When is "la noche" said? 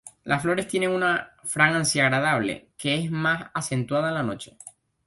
4.15-4.57